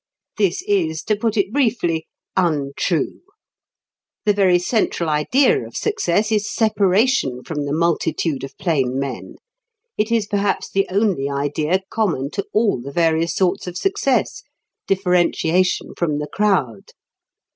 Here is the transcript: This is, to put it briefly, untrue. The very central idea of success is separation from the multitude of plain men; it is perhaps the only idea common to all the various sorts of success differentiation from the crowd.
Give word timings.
This 0.39 0.63
is, 0.63 1.03
to 1.03 1.15
put 1.15 1.37
it 1.37 1.53
briefly, 1.53 2.07
untrue. 2.35 3.21
The 4.25 4.33
very 4.33 4.57
central 4.57 5.09
idea 5.11 5.63
of 5.63 5.75
success 5.77 6.31
is 6.31 6.51
separation 6.51 7.43
from 7.43 7.65
the 7.65 7.71
multitude 7.71 8.43
of 8.43 8.57
plain 8.57 8.97
men; 8.97 9.35
it 9.99 10.11
is 10.11 10.25
perhaps 10.25 10.71
the 10.71 10.87
only 10.89 11.29
idea 11.29 11.81
common 11.91 12.31
to 12.31 12.43
all 12.51 12.81
the 12.81 12.91
various 12.91 13.35
sorts 13.35 13.67
of 13.67 13.77
success 13.77 14.41
differentiation 14.87 15.91
from 15.95 16.17
the 16.17 16.25
crowd. 16.25 16.93